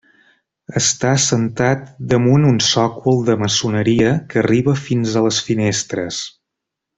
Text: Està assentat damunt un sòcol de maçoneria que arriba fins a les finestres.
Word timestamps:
Està 0.79 1.09
assentat 1.17 1.83
damunt 2.13 2.47
un 2.53 2.57
sòcol 2.69 3.21
de 3.29 3.35
maçoneria 3.43 4.15
que 4.33 4.43
arriba 4.45 4.75
fins 4.89 5.15
a 5.15 5.27
les 5.27 5.43
finestres. 5.51 6.23